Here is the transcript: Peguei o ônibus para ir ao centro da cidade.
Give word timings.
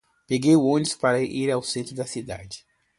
Peguei 0.25 0.55
o 0.55 0.65
ônibus 0.65 0.95
para 0.95 1.21
ir 1.21 1.51
ao 1.51 1.61
centro 1.61 1.93
da 1.93 2.07
cidade. 2.07 2.65